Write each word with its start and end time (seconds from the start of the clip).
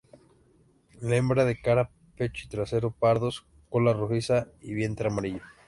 La 1.09 1.15
hembra 1.17 1.45
de 1.45 1.61
cara, 1.61 1.91
pecho 2.17 2.47
y 2.47 2.49
trasero 2.49 2.89
pardos, 2.89 3.45
cola 3.69 3.93
rojiza 3.93 4.47
y 4.59 4.73
vientre 4.73 5.09
amarillo. 5.09 5.43